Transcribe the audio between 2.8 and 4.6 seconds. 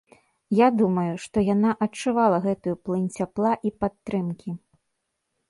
плынь цяпла і падтрымкі.